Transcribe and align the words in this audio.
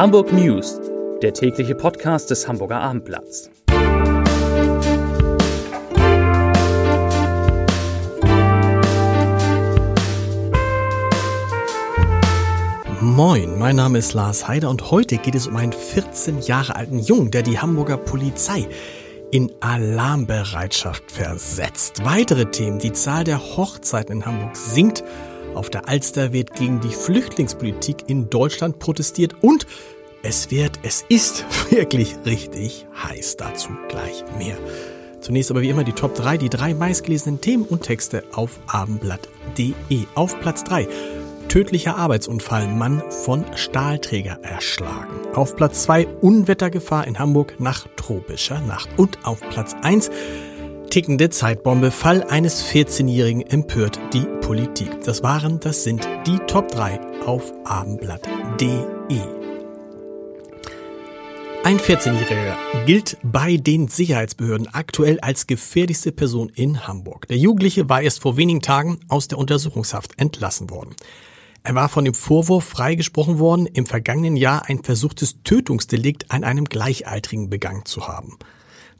Hamburg 0.00 0.32
News, 0.32 0.80
der 1.20 1.34
tägliche 1.34 1.74
Podcast 1.74 2.30
des 2.30 2.48
Hamburger 2.48 2.80
Abendblatts. 2.80 3.50
Moin, 13.02 13.58
mein 13.58 13.76
Name 13.76 13.98
ist 13.98 14.14
Lars 14.14 14.48
Heider 14.48 14.70
und 14.70 14.90
heute 14.90 15.18
geht 15.18 15.34
es 15.34 15.46
um 15.46 15.56
einen 15.56 15.74
14 15.74 16.40
Jahre 16.40 16.76
alten 16.76 17.00
Jungen, 17.00 17.30
der 17.30 17.42
die 17.42 17.58
Hamburger 17.58 17.98
Polizei 17.98 18.66
in 19.30 19.52
Alarmbereitschaft 19.60 21.12
versetzt. 21.12 22.06
Weitere 22.06 22.46
Themen, 22.46 22.78
die 22.78 22.92
Zahl 22.92 23.24
der 23.24 23.38
Hochzeiten 23.38 24.16
in 24.16 24.24
Hamburg 24.24 24.56
sinkt 24.56 25.04
auf 25.54 25.70
der 25.70 25.88
Alster 25.88 26.32
wird 26.32 26.54
gegen 26.54 26.80
die 26.80 26.88
Flüchtlingspolitik 26.88 28.04
in 28.06 28.30
Deutschland 28.30 28.78
protestiert 28.78 29.34
und 29.42 29.66
es 30.22 30.50
wird, 30.50 30.78
es 30.82 31.04
ist 31.08 31.44
wirklich 31.70 32.16
richtig 32.26 32.86
heiß. 33.02 33.36
Dazu 33.36 33.70
gleich 33.88 34.24
mehr. 34.38 34.56
Zunächst 35.20 35.50
aber 35.50 35.60
wie 35.60 35.68
immer 35.68 35.84
die 35.84 35.92
Top 35.92 36.14
3, 36.14 36.38
die 36.38 36.48
drei 36.48 36.74
meistgelesenen 36.74 37.40
Themen 37.40 37.64
und 37.64 37.82
Texte 37.82 38.24
auf 38.32 38.58
abendblatt.de. 38.66 39.74
Auf 40.14 40.38
Platz 40.40 40.64
3 40.64 40.88
tödlicher 41.50 41.96
Arbeitsunfall, 41.96 42.68
Mann 42.68 43.02
von 43.24 43.44
Stahlträger 43.56 44.38
erschlagen. 44.42 45.10
Auf 45.34 45.56
Platz 45.56 45.82
2 45.82 46.06
Unwettergefahr 46.20 47.08
in 47.08 47.18
Hamburg 47.18 47.58
nach 47.58 47.88
tropischer 47.96 48.60
Nacht. 48.60 48.88
Und 48.96 49.18
auf 49.24 49.40
Platz 49.50 49.74
1 49.82 50.10
Tickende 50.90 51.30
Zeitbombe, 51.30 51.92
Fall 51.92 52.24
eines 52.24 52.64
14-Jährigen 52.64 53.42
empört 53.42 54.00
die 54.12 54.26
Politik. 54.40 55.00
Das 55.04 55.22
waren, 55.22 55.60
das 55.60 55.84
sind 55.84 56.08
die 56.26 56.36
Top 56.48 56.66
3 56.66 56.98
auf 57.26 57.52
abendblatt.de. 57.64 59.20
Ein 61.62 61.78
14-Jähriger 61.78 62.56
gilt 62.86 63.18
bei 63.22 63.56
den 63.56 63.86
Sicherheitsbehörden 63.86 64.66
aktuell 64.74 65.20
als 65.20 65.46
gefährlichste 65.46 66.10
Person 66.10 66.50
in 66.56 66.88
Hamburg. 66.88 67.28
Der 67.28 67.38
Jugendliche 67.38 67.88
war 67.88 68.02
erst 68.02 68.20
vor 68.20 68.36
wenigen 68.36 68.60
Tagen 68.60 68.98
aus 69.06 69.28
der 69.28 69.38
Untersuchungshaft 69.38 70.18
entlassen 70.20 70.70
worden. 70.70 70.96
Er 71.62 71.76
war 71.76 71.88
von 71.88 72.04
dem 72.04 72.14
Vorwurf 72.14 72.64
freigesprochen 72.64 73.38
worden, 73.38 73.66
im 73.66 73.86
vergangenen 73.86 74.34
Jahr 74.34 74.68
ein 74.68 74.82
versuchtes 74.82 75.44
Tötungsdelikt 75.44 76.32
an 76.32 76.42
einem 76.42 76.64
Gleichaltrigen 76.64 77.48
begangen 77.48 77.84
zu 77.84 78.08
haben. 78.08 78.38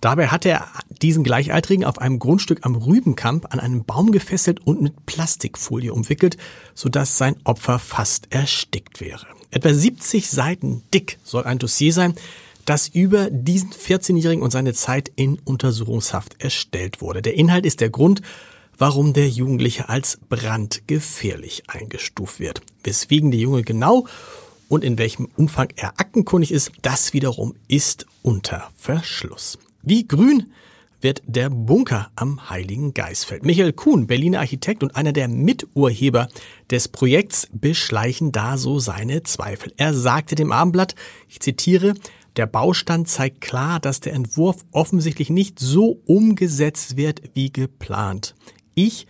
Dabei 0.00 0.28
hatte 0.28 0.48
er 0.48 0.66
diesen 1.02 1.24
Gleichaltrigen 1.24 1.84
auf 1.84 1.98
einem 1.98 2.18
Grundstück 2.18 2.60
am 2.62 2.74
Rübenkamp 2.74 3.52
an 3.52 3.60
einen 3.60 3.84
Baum 3.84 4.12
gefesselt 4.12 4.66
und 4.66 4.80
mit 4.80 5.06
Plastikfolie 5.06 5.92
umwickelt, 5.92 6.36
sodass 6.74 7.18
sein 7.18 7.36
Opfer 7.44 7.78
fast 7.78 8.26
erstickt 8.30 9.00
wäre. 9.00 9.26
Etwa 9.50 9.74
70 9.74 10.30
Seiten 10.30 10.82
dick 10.94 11.18
soll 11.24 11.44
ein 11.44 11.58
Dossier 11.58 11.92
sein, 11.92 12.14
das 12.64 12.88
über 12.88 13.30
diesen 13.30 13.70
14-Jährigen 13.70 14.42
und 14.42 14.52
seine 14.52 14.74
Zeit 14.74 15.10
in 15.16 15.38
Untersuchungshaft 15.44 16.42
erstellt 16.42 17.00
wurde. 17.00 17.20
Der 17.20 17.34
Inhalt 17.34 17.66
ist 17.66 17.80
der 17.80 17.90
Grund, 17.90 18.22
warum 18.78 19.12
der 19.12 19.28
Jugendliche 19.28 19.88
als 19.88 20.18
brandgefährlich 20.28 21.64
eingestuft 21.68 22.40
wird. 22.40 22.62
Weswegen 22.84 23.30
der 23.30 23.40
Junge 23.40 23.62
genau 23.62 24.06
und 24.68 24.84
in 24.84 24.98
welchem 24.98 25.28
Umfang 25.36 25.68
er 25.76 25.98
aktenkundig 25.98 26.52
ist, 26.52 26.70
das 26.80 27.12
wiederum 27.12 27.54
ist 27.68 28.06
unter 28.22 28.70
Verschluss. 28.76 29.58
Wie 29.82 30.06
grün 30.06 30.52
wird 31.00 31.22
der 31.26 31.48
Bunker 31.48 32.10
am 32.14 32.50
Heiligen 32.50 32.92
Geisfeld. 32.92 33.44
Michael 33.44 33.72
Kuhn, 33.72 34.06
Berliner 34.06 34.40
Architekt 34.40 34.82
und 34.82 34.94
einer 34.94 35.12
der 35.12 35.28
Miturheber 35.28 36.28
des 36.70 36.88
Projekts, 36.88 37.48
beschleichen 37.52 38.32
da 38.32 38.58
so 38.58 38.78
seine 38.78 39.22
Zweifel. 39.22 39.72
Er 39.78 39.94
sagte 39.94 40.34
dem 40.34 40.52
Abendblatt, 40.52 40.94
ich 41.28 41.40
zitiere, 41.40 41.94
der 42.36 42.46
Baustand 42.46 43.08
zeigt 43.08 43.40
klar, 43.40 43.80
dass 43.80 44.00
der 44.00 44.12
Entwurf 44.12 44.64
offensichtlich 44.70 45.30
nicht 45.30 45.58
so 45.58 46.02
umgesetzt 46.04 46.98
wird 46.98 47.22
wie 47.32 47.50
geplant. 47.50 48.34
Ich 48.74 49.06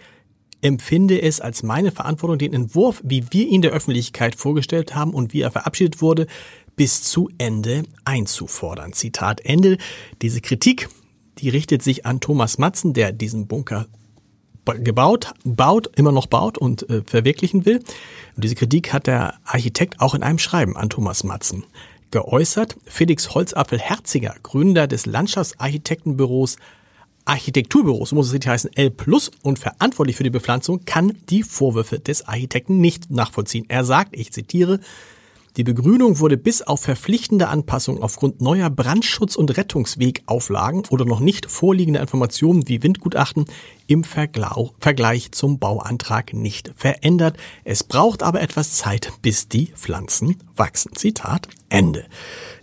empfinde 0.63 1.21
es 1.21 1.41
als 1.41 1.63
meine 1.65 1.91
Verantwortung, 1.91 2.39
den 2.39 2.55
Entwurf, 2.55 3.03
wie 3.05 3.25
wir 3.31 3.49
ihn 3.49 3.63
der 3.63 3.73
Öffentlichkeit 3.73 4.37
vorgestellt 4.37 4.95
haben 4.95 5.13
und 5.13 5.33
wie 5.33 5.41
er 5.41 5.51
verabschiedet 5.51 6.01
wurde, 6.01 6.27
bis 6.81 7.03
zu 7.03 7.29
Ende 7.37 7.83
einzufordern. 8.07 8.95
Zitat 8.95 9.43
Ende. 9.45 9.77
Diese 10.23 10.41
Kritik, 10.41 10.89
die 11.37 11.51
richtet 11.51 11.83
sich 11.83 12.07
an 12.07 12.21
Thomas 12.21 12.57
Matzen, 12.57 12.95
der 12.95 13.13
diesen 13.13 13.47
Bunker 13.47 13.87
gebaut, 14.65 15.35
baut, 15.45 15.91
immer 15.99 16.11
noch 16.11 16.25
baut 16.25 16.57
und 16.57 16.89
äh, 16.89 17.03
verwirklichen 17.05 17.67
will. 17.67 17.85
Und 18.35 18.45
diese 18.45 18.55
Kritik 18.55 18.95
hat 18.95 19.09
der 19.09 19.35
Architekt 19.45 20.01
auch 20.01 20.15
in 20.15 20.23
einem 20.23 20.39
Schreiben 20.39 20.75
an 20.75 20.89
Thomas 20.89 21.23
Matzen 21.23 21.65
geäußert. 22.13 22.79
Felix 22.87 23.35
Holzapfel-Herziger, 23.35 24.37
Gründer 24.43 24.87
des 24.87 25.05
Landschaftsarchitektenbüros 25.05 26.57
Architekturbüros, 27.27 28.13
muss 28.13 28.29
es 28.29 28.33
richtig 28.33 28.53
heißen, 28.53 28.71
L 28.75 28.91
Plus 28.91 29.31
und 29.43 29.59
verantwortlich 29.59 30.17
für 30.17 30.25
die 30.25 30.31
Bepflanzung, 30.31 30.87
kann 30.87 31.13
die 31.29 31.43
Vorwürfe 31.43 31.99
des 31.99 32.27
Architekten 32.27 32.81
nicht 32.81 33.11
nachvollziehen. 33.11 33.67
Er 33.69 33.85
sagt, 33.85 34.17
ich 34.17 34.33
zitiere, 34.33 34.81
die 35.57 35.65
Begrünung 35.65 36.21
wurde 36.21 36.37
bis 36.37 36.63
auf 36.63 36.81
verpflichtende 36.81 37.49
Anpassungen 37.49 38.03
aufgrund 38.03 38.41
neuer 38.41 38.71
Brandschutz- 38.71 39.37
und 39.37 39.57
Rettungswegauflagen 39.57 40.85
oder 40.91 41.05
noch 41.05 41.21
nicht 41.21 41.51
vorliegender 41.51 42.01
Informationen 42.01 42.69
wie 42.69 42.83
Windgutachten 42.83 43.47
im 43.89 44.05
Vergleich 44.05 45.33
zum 45.33 45.59
Bauantrag 45.59 46.33
nicht 46.35 46.73
verändert. 46.77 47.37
Es 47.65 47.83
braucht 47.83 48.23
aber 48.23 48.41
etwas 48.41 48.75
Zeit, 48.75 49.13
bis 49.23 49.49
die 49.49 49.73
Pflanzen 49.75 50.37
wachsen. 50.55 50.93
Zitat 50.95 51.49
Ende. 51.69 52.07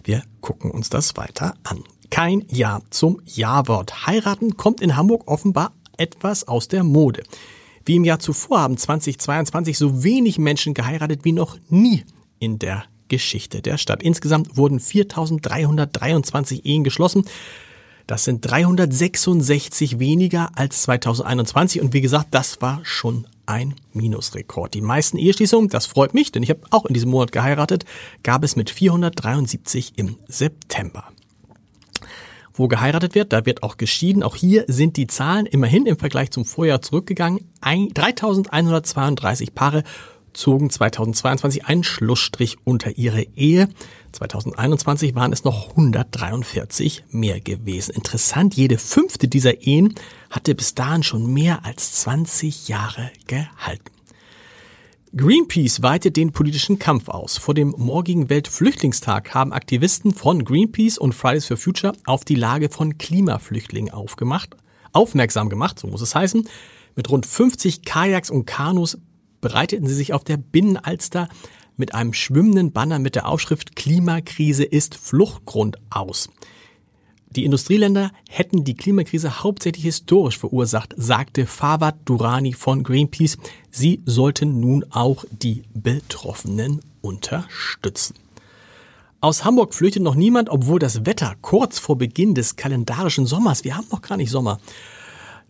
Wir 0.03 0.23
gucken 0.39 0.71
uns 0.71 0.89
das 0.89 1.17
weiter 1.17 1.55
an. 1.63 1.83
Kein 2.09 2.45
Ja 2.49 2.79
zum 2.89 3.21
Ja-Wort. 3.25 4.07
Heiraten 4.07 4.55
kommt 4.55 4.79
in 4.79 4.95
Hamburg 4.95 5.27
offenbar 5.27 5.73
etwas 5.97 6.47
aus 6.47 6.69
der 6.69 6.85
Mode. 6.85 7.23
Wie 7.85 7.97
im 7.97 8.05
Jahr 8.05 8.19
zuvor 8.19 8.61
haben 8.61 8.77
2022 8.77 9.77
so 9.77 10.03
wenig 10.03 10.39
Menschen 10.39 10.73
geheiratet 10.73 11.25
wie 11.25 11.33
noch 11.33 11.57
nie 11.69 12.05
in 12.39 12.59
der 12.59 12.83
Geschichte 13.07 13.61
der 13.61 13.77
Stadt. 13.77 14.03
Insgesamt 14.03 14.57
wurden 14.57 14.79
4.323 14.79 16.65
Ehen 16.65 16.83
geschlossen. 16.83 17.25
Das 18.05 18.23
sind 18.23 18.41
366 18.41 19.99
weniger 19.99 20.49
als 20.55 20.83
2021 20.83 21.81
und 21.81 21.93
wie 21.93 22.01
gesagt, 22.01 22.27
das 22.31 22.61
war 22.61 22.79
schon 22.83 23.27
ein 23.45 23.75
Minusrekord. 23.93 24.73
Die 24.73 24.81
meisten 24.81 25.17
Eheschließungen, 25.17 25.69
das 25.69 25.87
freut 25.87 26.13
mich, 26.13 26.31
denn 26.31 26.43
ich 26.43 26.49
habe 26.49 26.61
auch 26.69 26.85
in 26.85 26.93
diesem 26.93 27.11
Monat 27.11 27.31
geheiratet, 27.31 27.85
gab 28.23 28.43
es 28.43 28.55
mit 28.55 28.69
473 28.69 29.93
im 29.97 30.17
September. 30.27 31.05
Wo 32.53 32.67
geheiratet 32.67 33.13
wird, 33.13 33.33
da 33.33 33.45
wird 33.45 33.61
auch 33.61 33.77
geschieden. 33.77 34.23
Auch 34.23 34.35
hier 34.35 34.65
sind 34.67 34.97
die 34.97 35.07
Zahlen 35.07 35.45
immerhin 35.45 35.85
im 35.85 35.97
Vergleich 35.97 36.31
zum 36.31 36.43
Vorjahr 36.43 36.81
zurückgegangen. 36.81 37.41
3132 37.61 39.53
Paare 39.53 39.83
zogen 40.37 40.69
2022 40.69 41.65
einen 41.65 41.83
Schlussstrich 41.83 42.57
unter 42.63 42.97
ihre 42.97 43.23
Ehe. 43.35 43.67
2021 44.11 45.15
waren 45.15 45.33
es 45.33 45.43
noch 45.43 45.69
143 45.71 47.05
mehr 47.09 47.41
gewesen. 47.41 47.95
Interessant, 47.95 48.55
jede 48.55 48.77
fünfte 48.77 49.27
dieser 49.27 49.63
Ehen 49.65 49.95
hatte 50.29 50.55
bis 50.55 50.75
dahin 50.75 51.03
schon 51.03 51.33
mehr 51.33 51.65
als 51.65 51.93
20 51.93 52.67
Jahre 52.67 53.11
gehalten. 53.25 53.91
Greenpeace 55.15 55.81
weitet 55.81 56.15
den 56.17 56.31
politischen 56.31 56.79
Kampf 56.79 57.09
aus. 57.09 57.37
Vor 57.37 57.53
dem 57.53 57.73
morgigen 57.77 58.29
Weltflüchtlingstag 58.29 59.33
haben 59.33 59.53
Aktivisten 59.53 60.13
von 60.13 60.45
Greenpeace 60.45 60.97
und 60.97 61.15
Fridays 61.15 61.47
for 61.47 61.57
Future 61.57 61.93
auf 62.05 62.23
die 62.23 62.35
Lage 62.35 62.69
von 62.69 62.97
Klimaflüchtlingen 62.97 63.91
aufgemacht, 63.91 64.55
aufmerksam 64.91 65.49
gemacht, 65.49 65.79
so 65.79 65.87
muss 65.87 66.01
es 66.01 66.13
heißen. 66.13 66.47
Mit 66.95 67.09
rund 67.09 67.25
50 67.25 67.83
Kajaks 67.83 68.29
und 68.29 68.45
Kanus 68.45 68.97
bereiteten 69.47 69.87
sie 69.87 69.93
sich 69.93 70.11
auf 70.11 70.25
der 70.25 70.35
Binnenalster 70.35 71.29
mit 71.77 71.95
einem 71.95 72.11
schwimmenden 72.11 72.73
Banner 72.73 72.99
mit 72.99 73.15
der 73.15 73.29
Aufschrift 73.29 73.77
Klimakrise 73.77 74.65
ist 74.65 74.95
Fluchtgrund 74.95 75.77
aus. 75.89 76.27
Die 77.29 77.45
Industrieländer 77.45 78.11
hätten 78.27 78.65
die 78.65 78.75
Klimakrise 78.75 79.43
hauptsächlich 79.43 79.85
historisch 79.85 80.37
verursacht, 80.37 80.93
sagte 80.97 81.45
Fawad 81.45 81.95
Durani 82.03 82.51
von 82.51 82.83
Greenpeace. 82.83 83.37
Sie 83.71 84.01
sollten 84.05 84.59
nun 84.59 84.83
auch 84.89 85.23
die 85.31 85.63
Betroffenen 85.73 86.81
unterstützen. 86.99 88.15
Aus 89.21 89.45
Hamburg 89.45 89.73
flüchtet 89.73 90.03
noch 90.03 90.15
niemand, 90.15 90.49
obwohl 90.49 90.79
das 90.79 91.05
Wetter 91.05 91.35
kurz 91.41 91.79
vor 91.79 91.97
Beginn 91.97 92.35
des 92.35 92.57
kalendarischen 92.57 93.25
Sommers, 93.25 93.63
wir 93.63 93.77
haben 93.77 93.87
noch 93.93 94.01
gar 94.01 94.17
nicht 94.17 94.29
Sommer, 94.29 94.59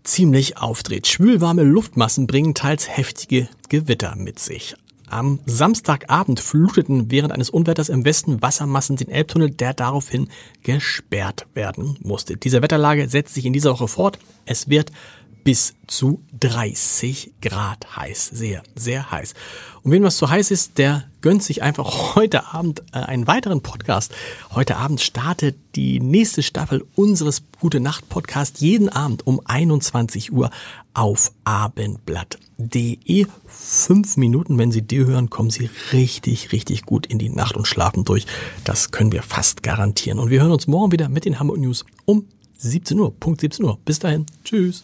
ziemlich 0.08 0.58
aufdreht. 0.58 1.08
Schwülwarme 1.08 1.64
Luftmassen 1.64 2.28
bringen 2.28 2.54
teils 2.54 2.88
heftige 2.90 3.50
Gewitter 3.70 4.16
mit 4.16 4.40
sich. 4.40 4.76
Am 5.10 5.40
Samstagabend 5.46 6.42
fluteten 6.42 7.12
während 7.12 7.32
eines 7.32 7.50
Unwetters 7.50 7.88
im 7.88 8.04
Westen 8.04 8.42
Wassermassen 8.42 8.98
den 8.98 9.10
Elbtunnel, 9.10 9.52
der 9.52 9.74
daraufhin 9.74 10.28
gesperrt 10.64 11.48
werden 11.54 11.98
musste. 12.02 12.36
Diese 12.36 12.62
Wetterlage 12.62 13.08
setzt 13.08 13.34
sich 13.34 13.46
in 13.46 13.54
dieser 13.54 13.72
Woche 13.72 13.88
fort. 13.88 14.20
Es 14.46 14.70
wird 14.70 14.92
bis 15.48 15.76
zu 15.88 16.22
30 16.42 17.36
Grad 17.42 17.96
heiß. 17.96 18.32
Sehr, 18.34 18.64
sehr 18.76 19.12
heiß. 19.12 19.34
Und 19.82 19.92
wenn 19.92 20.04
was 20.04 20.18
zu 20.18 20.30
heiß 20.30 20.52
ist, 20.52 20.78
der 20.78 21.06
gönnt 21.22 21.42
sich 21.42 21.64
einfach 21.64 22.16
heute 22.16 22.54
Abend 22.54 22.82
äh, 22.92 22.98
einen 22.98 23.28
weiteren 23.28 23.62
Podcast. 23.62 24.14
Heute 24.52 24.76
Abend 24.76 25.00
startet 25.00 25.56
die 25.78 26.02
nächste 26.02 26.44
Staffel 26.44 26.86
unseres 26.96 27.44
Gute 27.62 27.80
Nacht 27.80 28.10
Podcast 28.10 28.60
jeden 28.60 28.90
Abend 28.90 29.26
um 29.26 29.40
21 29.46 30.34
Uhr 30.34 30.50
auf 30.94 31.32
abendblatt.de. 31.46 33.28
Fünf 33.46 34.18
Minuten, 34.18 34.58
wenn 34.58 34.74
Sie 34.74 34.82
die 34.82 35.06
hören, 35.06 35.30
kommen 35.30 35.50
Sie 35.50 35.70
richtig, 35.94 36.52
richtig 36.52 36.82
gut 36.82 37.06
in 37.06 37.20
die 37.20 37.30
Nacht 37.30 37.56
und 37.56 37.70
schlafen 37.70 38.04
durch. 38.04 38.26
Das 38.66 38.92
können 38.92 39.14
wir 39.14 39.24
fast 39.24 39.64
garantieren. 39.64 40.20
Und 40.20 40.30
wir 40.30 40.42
hören 40.42 40.52
uns 40.52 40.68
morgen 40.68 40.92
wieder 40.92 41.08
mit 41.08 41.24
den 41.24 41.40
Hamburg 41.40 41.60
News 41.60 41.86
um 42.04 42.26
17 42.58 43.00
Uhr. 43.00 43.18
Punkt 43.18 43.40
17 43.40 43.64
Uhr. 43.64 43.80
Bis 43.86 44.00
dahin. 44.00 44.26
Tschüss. 44.44 44.84